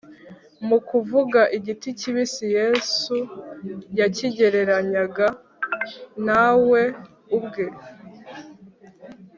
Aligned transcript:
mu 0.67 0.77
kuvuga 0.89 1.39
igiti 1.57 1.89
kibisi, 1.99 2.45
yesu 2.57 3.15
yakigereranyaga 3.99 5.27
na 6.25 6.45
we 6.69 6.81
ubwe, 7.37 7.65